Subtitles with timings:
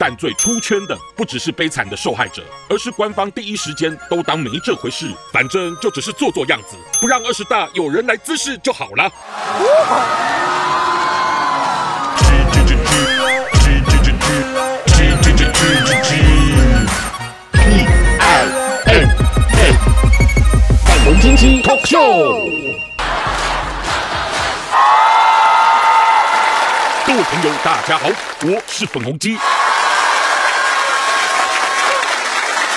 [0.00, 9.12] 但最出圈的不只是悲惨的受害者，而是官方第一时间都当没这回事，反正就只是做做样子，不让二十大有人来滋事就好了。
[21.20, 22.50] 经济 Talk Show，
[27.06, 28.08] 各位朋友，大家好，
[28.44, 29.36] 我是粉红鸡。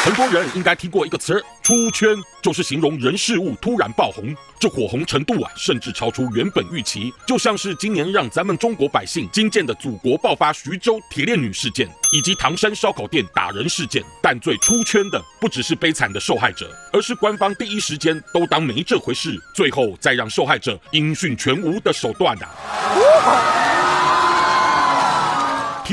[0.03, 2.09] 很多人应该听过一个词儿“出圈”，
[2.43, 7.13] 就是形容人事物突然爆红，这火红程度啊，甚至超出原本预期。
[7.25, 14.03] 就像是今年让咱们中国百姓惊见的祖国爆发徐州铁链女事件，以及唐山烧烤店打人事件。
[14.21, 23.72] 但最出圈的不只是悲惨的受害者，而是官方第一时间都当没这回事，最后再让受害者音讯全无的手段啊！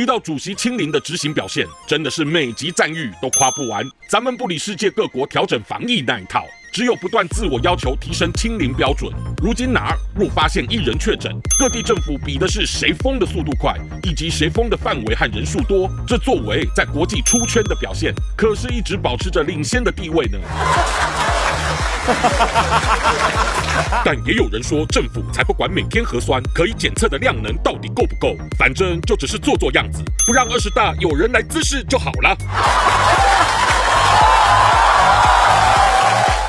[0.00, 3.86] 提到主席清零的执行表现，真的是每集赞誉都夸不完。
[4.08, 9.12] 咱们不理世界各国调整防疫那一套，只有不断自我要求提升清零标准。
[9.42, 15.86] 如今哪儿若发现一人确诊，各地政府比的是谁封的速度快，以及谁封的范围和人数多。
[16.08, 20.38] 这作为在国际出圈的表现，可是一直保持着领先的地位呢。
[24.04, 32.36] 但也有人说，政府才不管每天核酸可以检测的量能到底够不够，反正就只是做做样子，不让二十大有人来滋事就好了。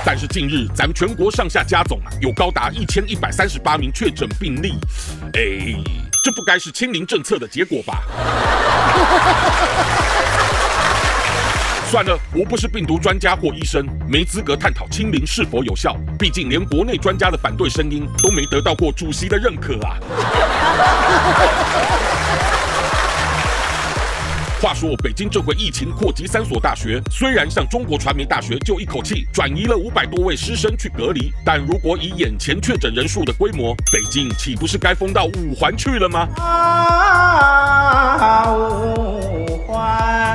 [0.03, 4.73] 但是近日，咱们全国上下加总啊，有高达一千一百三十八名确诊病例，
[5.33, 5.75] 哎，
[6.23, 8.01] 这不该是清零政策的结果吧？
[11.91, 15.93] 算了，我不是病毒专家或医生，没资格探讨清零是否有效。
[16.17, 19.97] 毕竟连国内专家的反对声音都没得到过主席的认可啊。
[24.61, 36.29] 话说，北京这回疫情扩及三所大学，虽然像中国传媒大学就一口气转移了五百多位师生去隔离，但如果以眼前确诊人数的规模，北京岂不是该封到五环去了吗？
[38.17, 40.30] 啊，五环。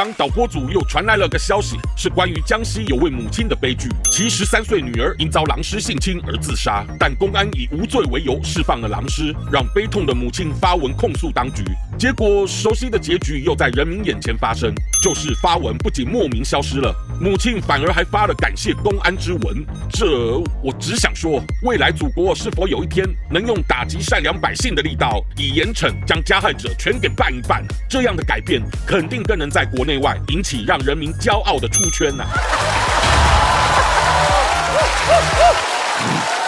[0.00, 11.62] 当导播组又传来了个消息，是关于江西有位母亲的悲剧，其十三岁女儿因遭狼师性侵而自杀，但公安以无罪为由释放了狼师，让悲痛的母亲发文控诉当局。
[11.98, 14.72] 结果熟悉的结局又在人民眼前发生，
[15.02, 19.62] 就是发文不仅莫名消失了，母亲反而还发了感谢公安之文。
[19.90, 27.62] 这我只想说，未来祖国是否有一天能用打击善良百姓的力道，以严惩将加害者全给办一办？
[27.86, 32.30] 这样的改变肯定更能在国内外引起让人民骄傲的出圈呐、啊！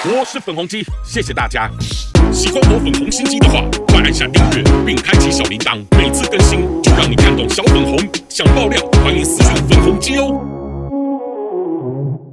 [0.05, 1.71] 我是粉红鸡，谢谢大家。
[2.33, 7.99] 喜欢我粉红心机的话，快按下订阅并开启小铃铛，每次更新就让你看懂小粉红。
[8.29, 10.62] 想爆料，欢迎私信粉红鸡哦。